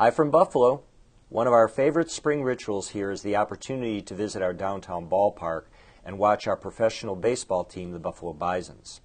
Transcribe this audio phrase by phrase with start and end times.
[0.00, 0.82] Hi from Buffalo.
[1.28, 5.64] One of our favorite spring rituals here is the opportunity to visit our downtown ballpark
[6.02, 9.02] and watch our professional baseball team, the Buffalo Bisons.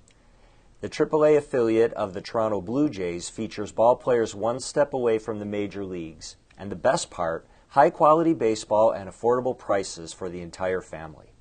[0.80, 5.40] The AAA affiliate of the Toronto Blue Jays features ball players one step away from
[5.40, 10.40] the major leagues, and the best part, high quality baseball and affordable prices for the
[10.40, 11.34] entire family.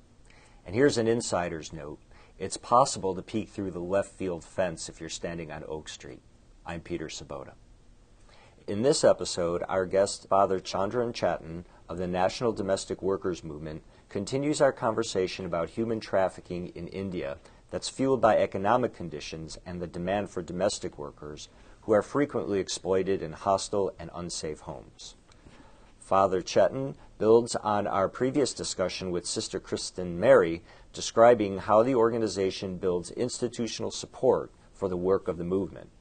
[0.65, 1.99] And here's an insider's note
[2.37, 6.23] it's possible to peek through the left field fence if you're standing on Oak Street.
[6.65, 7.53] I'm Peter Sobota.
[8.67, 14.59] In this episode, our guest, Father Chandran Chetan of the National Domestic Workers Movement, continues
[14.59, 17.37] our conversation about human trafficking in India
[17.69, 21.47] that's fueled by economic conditions and the demand for domestic workers
[21.81, 25.13] who are frequently exploited in hostile and unsafe homes.
[25.99, 32.77] Father Chetan builds on our previous discussion with Sister Kristen Mary, describing how the organization
[32.77, 35.91] builds institutional support for the work of the movement.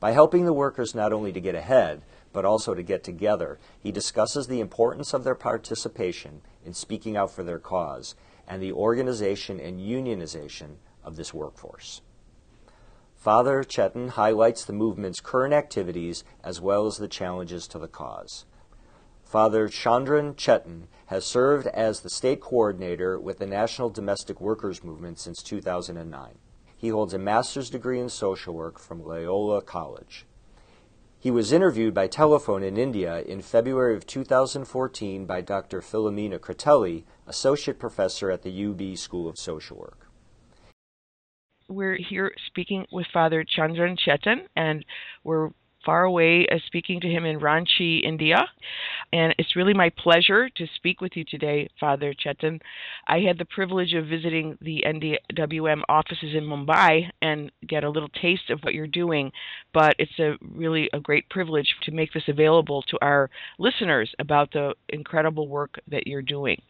[0.00, 3.90] By helping the workers not only to get ahead, but also to get together, he
[3.90, 8.14] discusses the importance of their participation in speaking out for their cause
[8.46, 12.00] and the organization and unionization of this workforce.
[13.16, 18.44] Father Chetan highlights the movement's current activities as well as the challenges to the cause.
[19.24, 25.18] Father Chandran Chetan has served as the state coordinator with the National Domestic Workers Movement
[25.18, 26.38] since 2009.
[26.78, 30.24] He holds a master's degree in social work from Loyola College.
[31.18, 35.80] He was interviewed by telephone in India in February of 2014 by Dr.
[35.80, 40.08] Filomena Critelli, associate professor at the UB School of Social Work.
[41.68, 44.84] We're here speaking with Father Chandran Chetan, and
[45.24, 45.50] we're
[45.84, 48.46] far away uh, speaking to him in Ranchi, India.
[49.12, 52.60] And it's really my pleasure to speak with you today, Father Chetan.
[53.06, 58.10] I had the privilege of visiting the NDWM offices in Mumbai and get a little
[58.20, 59.32] taste of what you're doing,
[59.72, 64.52] but it's a really a great privilege to make this available to our listeners about
[64.52, 66.60] the incredible work that you're doing.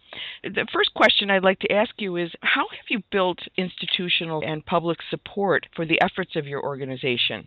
[0.42, 4.64] The first question I'd like to ask you is how have you built institutional and
[4.64, 7.46] public support for the efforts of your organization?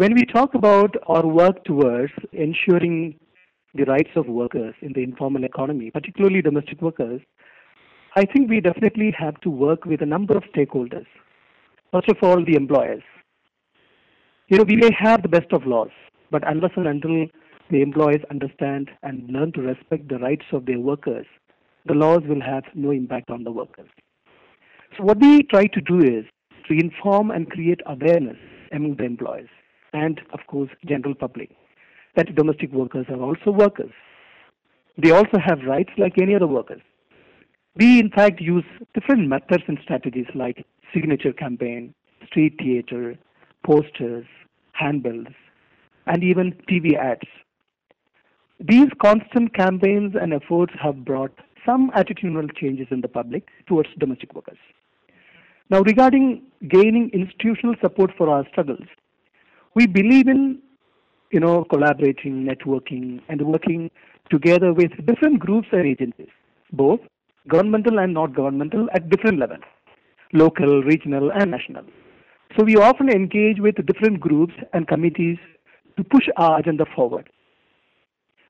[0.00, 3.20] When we talk about our work towards ensuring
[3.74, 7.20] the rights of workers in the informal economy, particularly domestic workers,
[8.16, 11.04] I think we definitely have to work with a number of stakeholders.
[11.92, 13.02] First of all, the employers.
[14.48, 15.90] You know, we may have the best of laws,
[16.30, 17.26] but unless and until
[17.70, 21.26] the employers understand and learn to respect the rights of their workers,
[21.84, 23.90] the laws will have no impact on the workers.
[24.96, 26.24] So, what we try to do is
[26.68, 28.38] to inform and create awareness
[28.72, 29.50] among the employers
[29.92, 31.50] and, of course, general public
[32.16, 33.92] that domestic workers are also workers.
[34.98, 36.80] They also have rights like any other workers.
[37.76, 38.64] We, in fact, use
[38.94, 41.94] different methods and strategies like signature campaign,
[42.26, 43.16] street theater,
[43.64, 44.26] posters,
[44.72, 45.28] handbills,
[46.06, 47.28] and even TV ads.
[48.58, 51.32] These constant campaigns and efforts have brought
[51.64, 54.58] some attitudinal changes in the public towards domestic workers.
[55.70, 58.86] Now, regarding gaining institutional support for our struggles,
[59.74, 60.58] we believe in
[61.30, 63.90] you know collaborating networking and working
[64.30, 66.28] together with different groups and agencies
[66.72, 67.00] both
[67.48, 69.62] governmental and not governmental at different levels
[70.32, 71.84] local regional and national.
[72.56, 75.38] So we often engage with different groups and committees
[75.96, 77.30] to push our agenda forward.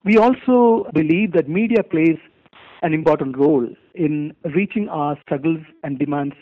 [0.04, 2.16] We also believe that media plays
[2.82, 6.34] an important role in reaching our struggles and demands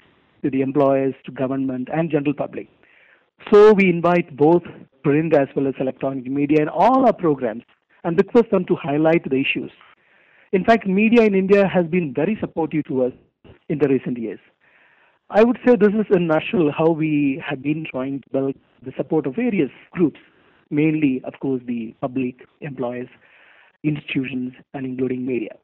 [0.43, 2.69] to the employers to government and general public
[3.51, 4.63] so we invite both
[5.03, 7.63] print as well as electronic media in all our programs
[8.05, 9.71] and request them to highlight the issues.
[10.53, 13.13] In fact, media in India has been very supportive to us
[13.69, 14.41] in the recent years.
[15.31, 18.55] I would say this is a nutshell how we have been trying to build
[18.85, 20.21] the support of various groups,
[20.71, 23.09] mainly, of course, the public, employers,
[23.83, 25.57] institutions, and including media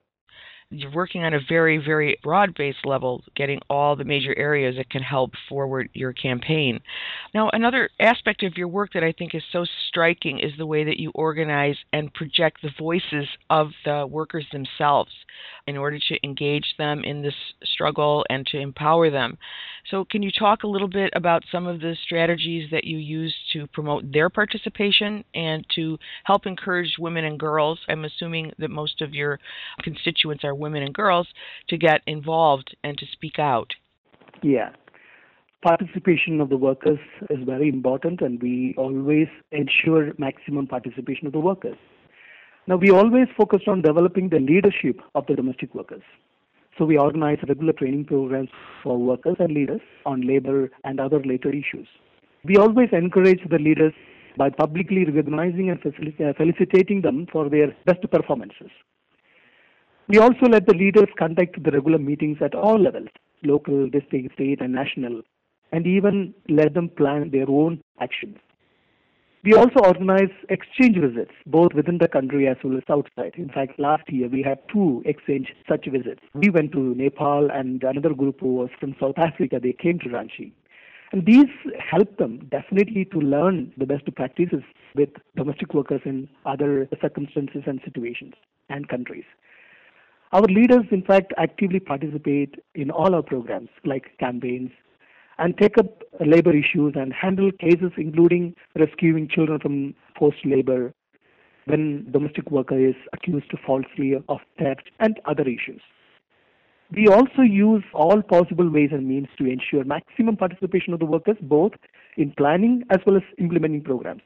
[0.75, 4.91] you're working on a very, very broad based level, getting all the major areas that
[4.91, 6.81] can help forward your campaign.
[7.32, 10.85] Now, another aspect of your work that I think is so striking is the way
[10.85, 15.11] that you organize and project the voices of the workers themselves
[15.67, 19.38] in order to engage them in this struggle and to empower them.
[19.91, 23.35] So, can you talk a little bit about some of the strategies that you use
[23.53, 27.79] to promote their participation and to help encourage women and girls?
[27.88, 29.38] I'm assuming that most of your
[29.82, 31.29] constituents are women and girls
[31.69, 33.75] to get involved and to speak out.
[34.43, 34.71] Yeah.
[35.63, 36.99] Participation of the workers
[37.31, 41.77] is very important, and we always ensure maximum participation of the workers.
[42.67, 46.03] Now, we always focused on developing the leadership of the domestic workers.
[46.79, 48.49] So we organize regular training programs
[48.83, 51.87] for workers and leaders on labor and other related issues.
[52.45, 53.93] We always encourage the leaders
[54.37, 55.81] by publicly recognizing and
[56.37, 58.71] felicitating them for their best performances.
[60.09, 63.09] We also let the leaders conduct the regular meetings at all levels
[63.43, 65.23] local, district, state, and national
[65.73, 68.37] and even let them plan their own actions.
[69.43, 73.35] We also organize exchange visits, both within the country as well as outside.
[73.37, 76.21] In fact, last year we had two exchange such visits.
[76.33, 80.09] We went to Nepal, and another group who was from South Africa, they came to
[80.09, 80.53] Ranchi.
[81.12, 84.62] And these help them definitely to learn the best practices
[84.95, 88.35] with domestic workers in other circumstances and situations
[88.71, 89.25] and countries.
[90.35, 94.73] Our leaders, in fact, actively participate in all our programs like campaigns,
[95.39, 100.93] and take up labor issues and handle cases including rescuing children from forced labor
[101.67, 105.81] when domestic worker is accused falsely of theft and other issues.
[106.91, 111.37] We also use all possible ways and means to ensure maximum participation of the workers
[111.43, 111.73] both
[112.17, 114.23] in planning as well as implementing programs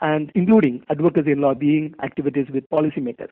[0.00, 3.30] and including advocacy and lobbying activities with policymakers.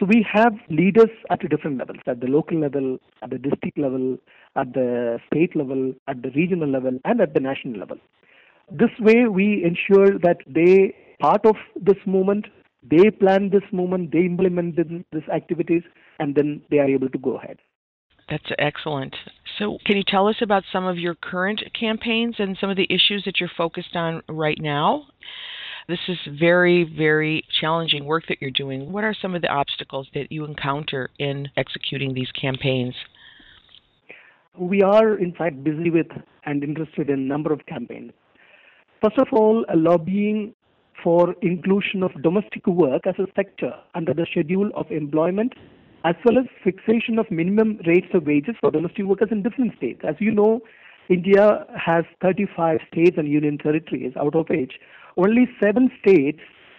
[0.00, 4.16] So we have leaders at different levels, at the local level, at the district level,
[4.56, 7.98] at the state level, at the regional level, and at the national level.
[8.70, 12.46] This way, we ensure that they part of this movement,
[12.82, 15.82] they plan this movement, they implement these activities,
[16.18, 17.58] and then they are able to go ahead.
[18.30, 19.14] That's excellent.
[19.58, 22.86] So, can you tell us about some of your current campaigns and some of the
[22.88, 25.08] issues that you're focused on right now?
[25.88, 28.92] This is very, very challenging work that you're doing.
[28.92, 32.94] What are some of the obstacles that you encounter in executing these campaigns?
[34.58, 36.08] We are, in fact, busy with
[36.44, 38.12] and interested in a number of campaigns.
[39.02, 40.54] First of all, lobbying
[41.02, 45.54] for inclusion of domestic work as a sector under the schedule of employment
[46.04, 50.00] as well as fixation of minimum rates of wages for domestic workers in different states.
[50.06, 50.60] As you know,
[51.10, 54.74] India has 35 states and union territories, out of which
[55.16, 56.38] only seven states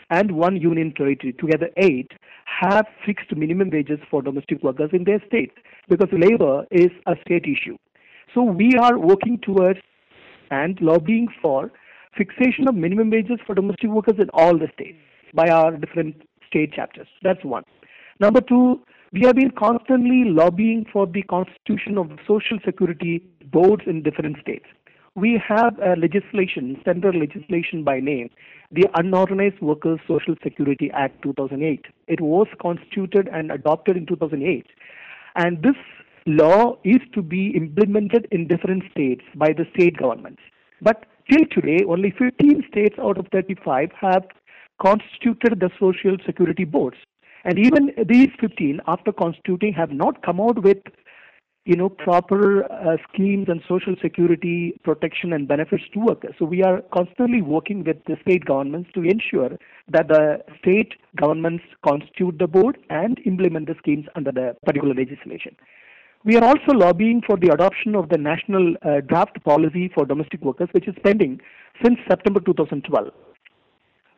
[0.10, 2.12] and one union territory, together eight,
[2.46, 5.54] have fixed minimum wages for domestic workers in their states
[5.90, 7.78] because labor is a state issue.
[8.34, 9.80] So we are working towards
[10.50, 11.72] and lobbying for
[12.18, 14.98] fixation of minimum wages for domestic workers in all the states
[15.34, 16.16] by our different
[16.48, 17.08] state chapters.
[17.22, 17.64] That's one.
[18.20, 18.82] Number two,
[19.14, 24.66] we have been constantly lobbying for the constitution of social security boards in different states
[25.16, 28.30] we have a legislation, central legislation by name,
[28.72, 31.86] the Unorganized Workers Social Security Act 2008.
[32.08, 34.66] It was constituted and adopted in 2008.
[35.36, 35.76] And this
[36.26, 40.42] law is to be implemented in different states by the state governments.
[40.82, 44.24] But till today, only 15 states out of 35 have
[44.82, 46.98] constituted the social security boards.
[47.44, 50.78] And even these 15, after constituting, have not come out with
[51.66, 56.34] you know, proper uh, schemes and social security protection and benefits to workers.
[56.40, 59.52] So we are constantly working with the state governments to ensure
[59.88, 65.56] that the state governments constitute the board and implement the schemes under the particular legislation.
[66.24, 70.42] We are also lobbying for the adoption of the national uh, draft policy for domestic
[70.42, 71.42] workers, which is pending
[71.84, 73.12] since September 2012.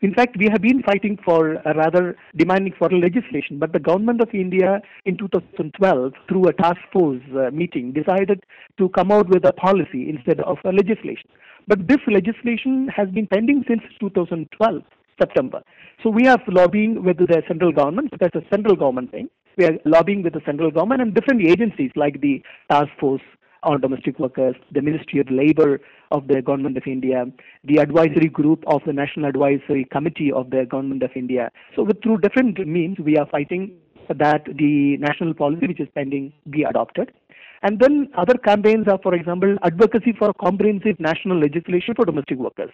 [0.03, 4.19] In fact, we have been fighting for, uh, rather demanding for legislation, but the government
[4.19, 8.43] of India in 2012, through a task force uh, meeting, decided
[8.77, 11.29] to come out with a policy instead of a legislation.
[11.69, 14.81] But this legislation has been pending since 2012,
[15.17, 15.61] September.
[16.03, 18.11] So we are lobbying with the central government.
[18.19, 19.29] That's a central government thing.
[19.57, 23.21] We are lobbying with the central government and different agencies like the task force
[23.63, 27.25] on domestic workers, the Ministry of Labor of the Government of India,
[27.63, 31.51] the advisory group of the National Advisory Committee of the Government of India.
[31.75, 33.75] So, with, through different means, we are fighting
[34.09, 37.11] that the national policy which is pending be adopted.
[37.61, 42.71] And then other campaigns are, for example, advocacy for comprehensive national legislation for domestic workers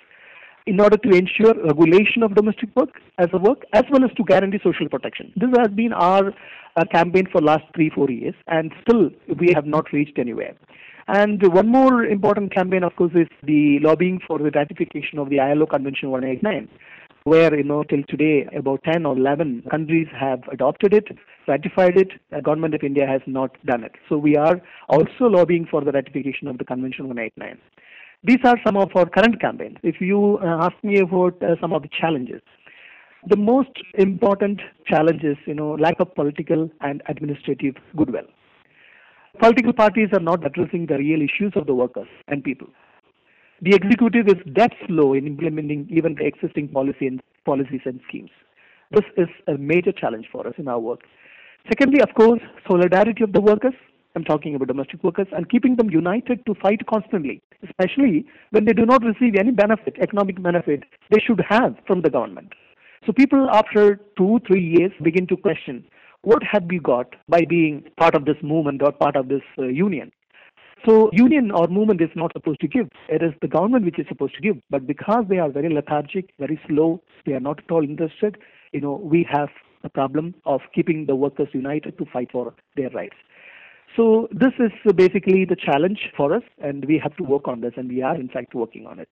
[0.69, 4.23] in order to ensure regulation of domestic work as a work as well as to
[4.23, 5.33] guarantee social protection.
[5.35, 6.31] This has been our
[6.75, 9.09] uh, campaign for last three, four years and still
[9.39, 10.53] we have not reached anywhere.
[11.07, 15.39] And one more important campaign, of course, is the lobbying for the ratification of the
[15.39, 16.69] ILO Convention 189,
[17.23, 21.07] where, you know, till today, about 10 or 11 countries have adopted it,
[21.47, 22.11] ratified it.
[22.29, 23.93] The government of India has not done it.
[24.07, 27.57] So we are also lobbying for the ratification of the Convention 189.
[28.23, 29.77] These are some of our current campaigns.
[29.81, 32.41] If you uh, ask me about uh, some of the challenges,
[33.27, 38.25] the most important challenge is, you know, lack of political and administrative goodwill.
[39.39, 42.67] Political parties are not addressing the real issues of the workers and people.
[43.61, 48.31] The executive is that slow in implementing even the existing policy and policies and schemes.
[48.91, 51.01] This is a major challenge for us in our work.
[51.67, 53.73] Secondly, of course, solidarity of the workers.
[54.15, 58.73] I'm talking about domestic workers and keeping them united to fight constantly, especially when they
[58.73, 62.53] do not receive any benefit, economic benefit they should have from the government.
[63.05, 65.85] So people after two, three years begin to question
[66.21, 69.63] what have we got by being part of this movement or part of this uh,
[69.63, 70.11] union.
[70.85, 72.89] So union or movement is not supposed to give.
[73.09, 74.57] It is the government which is supposed to give.
[74.69, 78.37] But because they are very lethargic, very slow, they are not at all interested,
[78.71, 79.49] you know, we have
[79.83, 83.15] a problem of keeping the workers united to fight for their rights.
[83.96, 87.74] So this is basically the challenge for us, and we have to work on this,
[87.75, 89.10] and we are in fact working on it.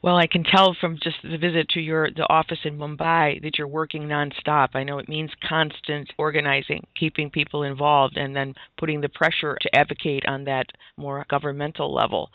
[0.00, 3.58] Well, I can tell from just the visit to your the office in Mumbai that
[3.58, 4.68] you're working nonstop.
[4.74, 9.76] I know it means constant organizing, keeping people involved, and then putting the pressure to
[9.76, 12.30] advocate on that more governmental level.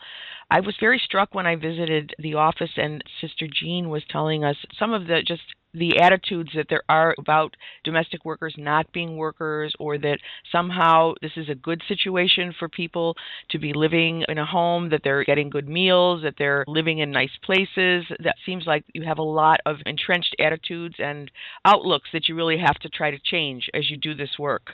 [0.50, 4.56] I was very struck when I visited the office and Sister Jean was telling us
[4.78, 5.42] some of the just
[5.74, 10.18] the attitudes that there are about domestic workers not being workers or that
[10.50, 13.14] somehow this is a good situation for people
[13.50, 17.10] to be living in a home that they're getting good meals that they're living in
[17.10, 18.04] nice places.
[18.22, 21.30] That seems like you have a lot of entrenched attitudes and
[21.64, 24.70] outlooks that you really have to try to change as you do this work.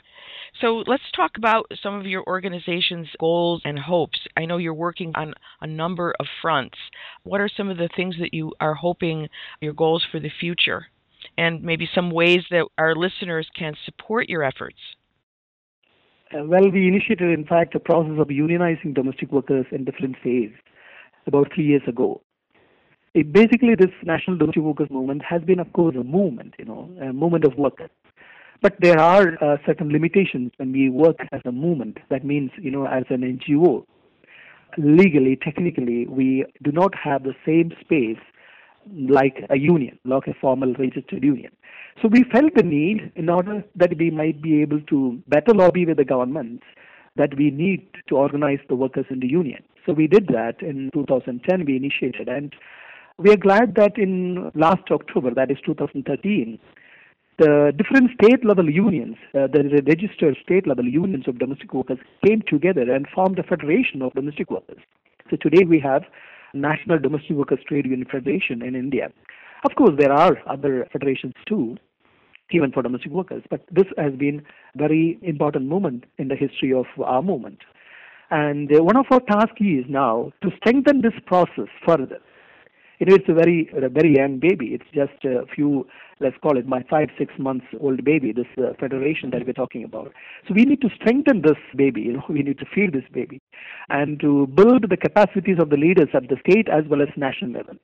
[0.59, 4.19] So let's talk about some of your organization's goals and hopes.
[4.37, 6.77] I know you're working on a number of fronts.
[7.23, 9.27] What are some of the things that you are hoping
[9.61, 10.87] your goals for the future
[11.41, 14.77] and maybe some ways that our listeners can support your efforts?
[16.31, 20.55] Uh, well, we initiated, in fact, a process of unionizing domestic workers in different phases
[21.25, 22.21] about three years ago.
[23.15, 26.89] It, basically, this national domestic workers movement has been, of course, a movement, you know,
[27.01, 27.89] a movement of workers.
[28.61, 31.97] But there are uh, certain limitations when we work as a movement.
[32.11, 33.83] That means, you know, as an NGO,
[34.77, 38.21] legally, technically, we do not have the same space
[38.89, 41.51] like a union, like a formal registered union.
[42.01, 45.85] So we felt the need, in order that we might be able to better lobby
[45.85, 46.63] with the governments,
[47.15, 49.63] that we need to organize the workers in the union.
[49.85, 51.65] So we did that in 2010.
[51.65, 52.53] We initiated, and
[53.17, 56.59] we are glad that in last October, that is 2013,
[57.37, 62.41] the different state level unions, uh, the registered state level unions of domestic workers came
[62.47, 64.77] together and formed a federation of domestic workers.
[65.29, 66.03] So today we have
[66.53, 69.11] National Domestic Workers Trade Union Federation in India.
[69.63, 71.77] Of course, there are other federations too,
[72.51, 74.43] even for domestic workers, but this has been
[74.75, 77.59] very important moment in the history of our movement.
[78.31, 82.19] And uh, one of our tasks is now to strengthen this process further.
[83.07, 84.67] Know, it's a very, a very young baby.
[84.67, 85.87] It's just a few
[86.21, 89.83] let's call it my five, six months old baby, this uh, federation that we're talking
[89.83, 90.13] about.
[90.47, 93.41] So we need to strengthen this baby, you know, we need to feed this baby
[93.89, 97.51] and to build the capacities of the leaders at the state as well as national
[97.51, 97.75] level.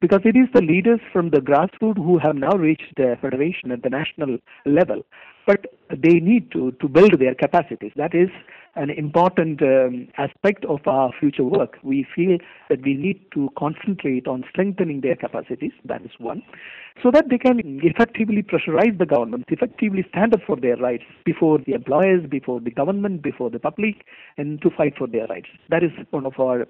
[0.00, 3.82] Because it is the leaders from the grassroots who have now reached the federation at
[3.82, 5.02] the national level,
[5.46, 7.92] but they need to, to build their capacities.
[7.96, 8.30] That is
[8.76, 11.76] an important um, aspect of our future work.
[11.82, 16.42] We feel that we need to concentrate on strengthening their capacities, that is one,
[17.02, 21.58] so that they can effectively pressurize the government, effectively stand up for their rights before
[21.66, 24.06] the employers, before the government, before the public,
[24.38, 25.48] and to fight for their rights.
[25.68, 26.66] That is one of our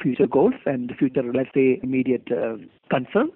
[0.00, 2.56] future goals and future, let's say, immediate uh,
[2.90, 3.30] concern.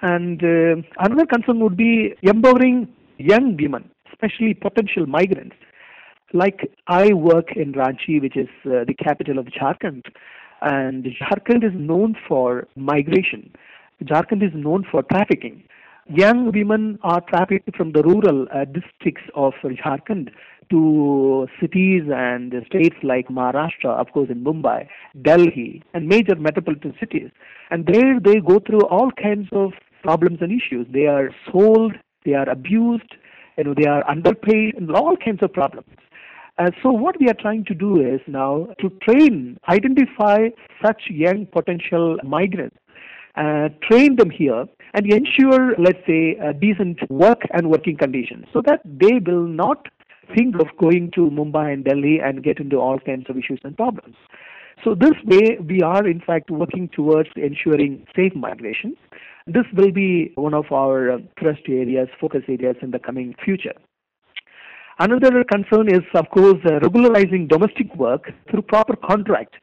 [0.00, 5.56] And uh, another concern would be empowering young women, especially potential migrants,
[6.32, 10.04] like I work in Ranchi, which is uh, the capital of Jharkhand,
[10.60, 13.50] and Jharkhand is known for migration.
[14.04, 15.64] Jharkhand is known for trafficking.
[16.10, 20.30] Young women are trafficked from the rural uh, districts of Jharkhand
[20.70, 24.88] to cities and states like Maharashtra, of course, in Mumbai,
[25.20, 27.30] Delhi, and major metropolitan cities.
[27.70, 29.72] And there they go through all kinds of
[30.02, 30.86] problems and issues.
[30.90, 31.92] They are sold,
[32.24, 33.14] they are abused,
[33.58, 35.88] you know, they are underpaid, and all kinds of problems.
[36.58, 40.48] Uh, so what we are trying to do is now to train, identify
[40.84, 42.76] such young potential migrants,
[43.38, 44.64] uh, train them here,
[44.94, 49.86] and ensure, let's say, decent work and working conditions, so that they will not
[50.34, 53.76] think of going to Mumbai and Delhi and get into all kinds of issues and
[53.76, 54.16] problems.
[54.84, 58.96] So this way, we are in fact working towards ensuring safe migration.
[59.46, 63.74] This will be one of our uh, thrust areas, focus areas in the coming future.
[65.00, 69.54] Another concern is, of course, uh, regularizing domestic work through proper contract.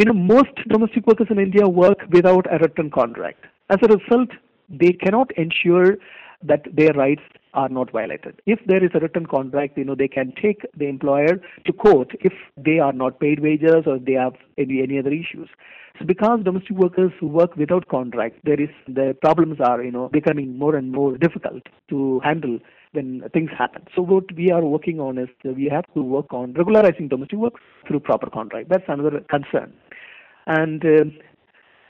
[0.00, 3.44] You know, most domestic workers in India work without a written contract.
[3.68, 4.30] As a result,
[4.70, 5.98] they cannot ensure
[6.42, 7.20] that their rights
[7.52, 8.40] are not violated.
[8.46, 12.12] If there is a written contract, you know, they can take the employer to court
[12.20, 15.50] if they are not paid wages or they have any, any other issues.
[15.98, 20.56] So because domestic workers work without contract, there is the problems are, you know, becoming
[20.56, 22.58] more and more difficult to handle
[22.92, 23.82] when things happen.
[23.94, 27.54] So what we are working on is we have to work on regularizing domestic work
[27.86, 28.70] through proper contract.
[28.70, 29.74] That's another concern.
[30.50, 31.04] And uh,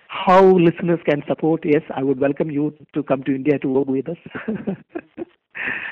[0.09, 3.88] how listeners can support, yes, I would welcome you to come to India to work
[3.88, 4.19] with us.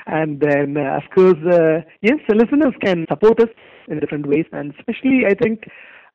[0.05, 3.49] and then, uh, of course, uh, yes, listeners can support us
[3.87, 5.63] in different ways, and especially, I think,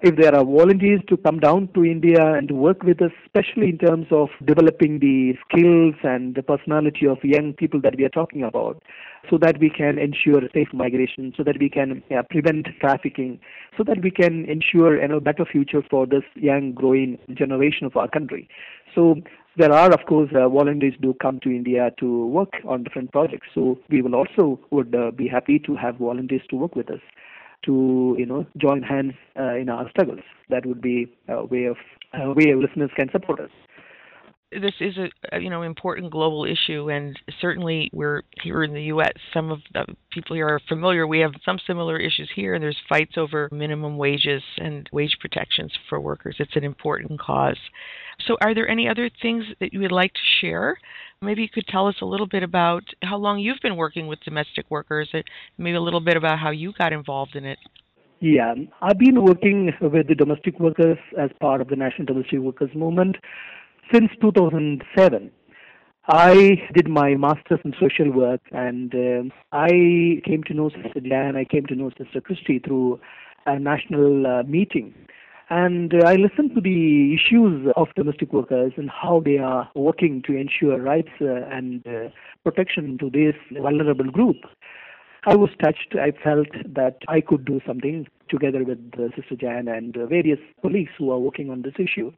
[0.04, 3.78] if there are volunteers to come down to India and work with us, especially in
[3.78, 8.42] terms of developing the skills and the personality of young people that we are talking
[8.42, 8.82] about,
[9.30, 13.40] so that we can ensure safe migration, so that we can yeah, prevent trafficking,
[13.78, 17.96] so that we can ensure you know, better future for this young growing generation of
[17.96, 18.46] our country.
[18.94, 19.14] So
[19.56, 23.46] there are, of course, uh, volunteers do come to India to work on different projects.
[23.54, 27.00] So we will also would uh, be happy to have volunteers to work with us
[27.66, 30.20] to you know join hands uh, in our struggles.
[30.50, 31.76] That would be a way of
[32.12, 33.50] a way listeners can support us.
[34.60, 34.94] This is
[35.32, 39.12] a you know important global issue, and certainly we're here in the U.S.
[39.32, 41.06] Some of the people here are familiar.
[41.06, 45.72] We have some similar issues here, and there's fights over minimum wages and wage protections
[45.88, 46.36] for workers.
[46.38, 47.58] It's an important cause.
[48.26, 50.78] So, are there any other things that you would like to share?
[51.20, 54.20] Maybe you could tell us a little bit about how long you've been working with
[54.20, 55.24] domestic workers, and
[55.58, 57.58] maybe a little bit about how you got involved in it.
[58.20, 62.70] Yeah, I've been working with the domestic workers as part of the National Domestic Workers
[62.74, 63.16] Movement
[63.92, 65.30] since 2007.
[66.06, 71.36] I did my master's in social work, and uh, I came to know Sister Jan.
[71.36, 73.00] I came to know Sister Christy through
[73.46, 74.94] a national uh, meeting
[75.50, 80.22] and uh, I listened to the issues of domestic workers and how they are working
[80.26, 82.08] to ensure rights uh, and uh,
[82.44, 84.36] protection to this vulnerable group.
[85.26, 85.94] I was touched.
[85.94, 90.92] I felt that I could do something together with uh, Sister Jan and various colleagues
[90.98, 92.12] who are working on this issue.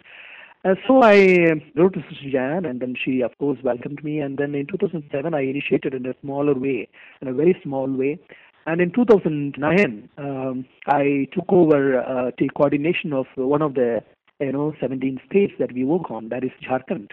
[0.66, 4.18] Uh, so I wrote to Sister Jan, and then she, of course, welcomed me.
[4.18, 6.88] And then in 2007, I initiated in a smaller way,
[7.20, 8.18] in a very small way,
[8.66, 14.02] and in 2009, um, I took over uh, the coordination of one of the
[14.40, 17.10] you know 17 states that we work on, that is Jharkhand.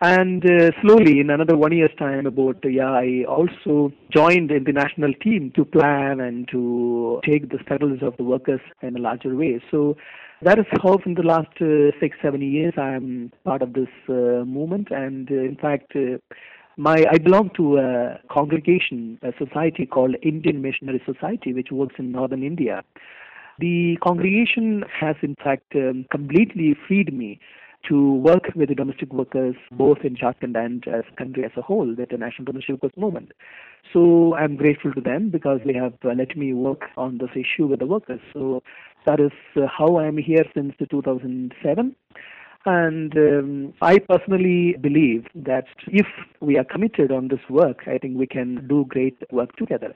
[0.00, 4.70] And uh, slowly, in another one year's time, about yeah, I also joined in the
[4.70, 9.36] international team to plan and to take the struggles of the workers in a larger
[9.36, 9.62] way.
[9.70, 9.96] So
[10.44, 14.44] that is how, in the last uh, six, seven years, I'm part of this uh,
[14.44, 14.88] movement.
[14.90, 16.18] And uh, in fact, uh,
[16.76, 22.12] my I belong to a congregation, a society called Indian Missionary Society, which works in
[22.12, 22.82] northern India.
[23.58, 27.38] The congregation has, in fact, um, completely freed me
[27.88, 31.94] to work with the domestic workers both in Jharkhand and as country as a whole
[31.96, 33.32] the National Domestic Workers Movement.
[33.92, 37.66] So I'm grateful to them because they have uh, let me work on this issue
[37.66, 38.20] with the workers.
[38.32, 38.62] So
[39.06, 41.96] that is uh, how I'm here since 2007.
[42.64, 46.06] And um, I personally believe that if
[46.40, 49.94] we are committed on this work, I think we can do great work together.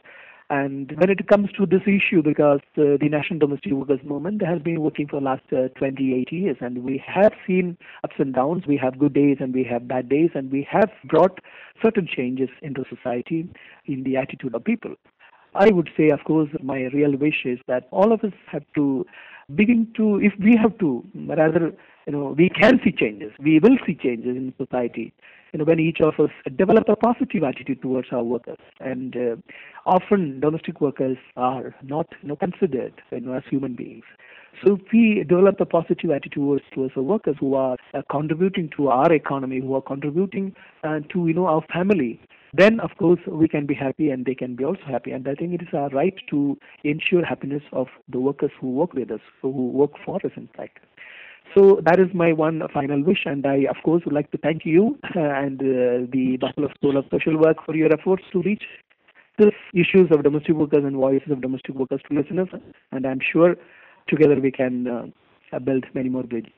[0.48, 4.62] And when it comes to this issue, because uh, the National Domestic Workers Movement has
[4.62, 8.62] been working for the last uh, 28 years, and we have seen ups and downs.
[8.66, 11.40] We have good days and we have bad days, and we have brought
[11.82, 13.48] certain changes into society
[13.86, 14.94] in the attitude of people.
[15.56, 19.06] I would say, of course, my real wish is that all of us have to
[19.54, 21.72] begin to, if we have to, rather
[22.06, 23.32] you know, we can see changes.
[23.40, 25.12] We will see changes in society.
[25.52, 29.36] You know, when each of us develop a positive attitude towards our workers, and uh,
[29.86, 34.04] often domestic workers are not you know, considered you know, as human beings.
[34.64, 38.70] So if we develop a positive attitude towards, towards our workers who are uh, contributing
[38.76, 42.20] to our economy, who are contributing uh, to you know our family,
[42.56, 45.12] then of course we can be happy and they can be also happy.
[45.12, 48.94] And I think it is our right to ensure happiness of the workers who work
[48.94, 50.78] with us, who work for us, in fact.
[51.54, 54.66] So that is my one final wish, and I, of course, would like to thank
[54.66, 58.64] you uh, and uh, the Buffalo School of Social Work for your efforts to reach
[59.38, 62.48] the issues of domestic workers and voices of domestic workers to listeners.
[62.92, 63.56] And I'm sure
[64.08, 65.12] together we can
[65.52, 66.52] uh, build many more bridges.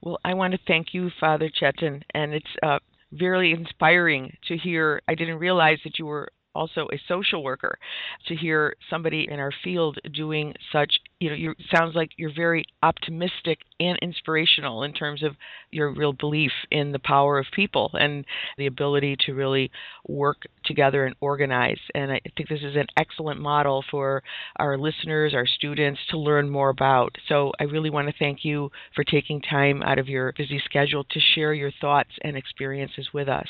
[0.00, 2.78] Well, I want to thank you, Father Chetan, and it's uh,
[3.12, 5.00] very inspiring to hear.
[5.08, 7.78] I didn't realize that you were also a social worker.
[8.26, 12.64] To hear somebody in our field doing such you know, you sounds like you're very
[12.82, 15.32] optimistic and inspirational in terms of
[15.70, 18.24] your real belief in the power of people and
[18.56, 19.70] the ability to really
[20.06, 21.78] work together and organize.
[21.94, 24.22] And I think this is an excellent model for
[24.56, 27.16] our listeners, our students to learn more about.
[27.28, 31.04] So I really want to thank you for taking time out of your busy schedule
[31.04, 33.48] to share your thoughts and experiences with us.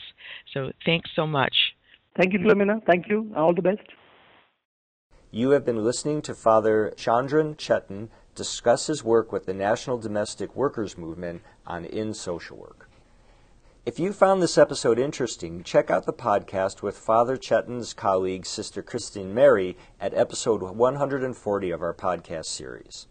[0.55, 1.55] So thanks so much.
[2.19, 2.85] Thank you, Filomena.
[2.85, 3.33] Thank you.
[3.37, 3.87] All the best.
[5.31, 10.57] You have been listening to Father Chandran Chetan discuss his work with the National Domestic
[10.57, 12.91] Workers Movement on In Social Work.
[13.87, 18.83] If you found this episode interesting, check out the podcast with Father Chetan's colleague, Sister
[18.83, 23.07] Christine Mary, at episode 140 of our podcast series.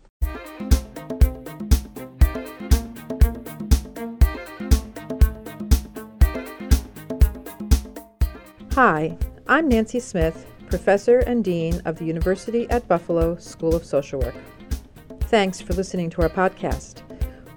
[8.77, 14.19] Hi, I'm Nancy Smith Professor and Dean of the University at Buffalo School of Social
[14.19, 14.35] Work.
[15.21, 17.01] Thanks for listening to our podcast.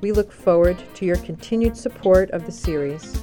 [0.00, 3.22] We look forward to your continued support of the series.